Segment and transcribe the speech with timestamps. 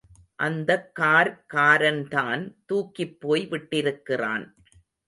[0.35, 4.53] அந்தக் கார்காரன்தான் தூக்கிப் போய் விட்டிருக்கிறான்.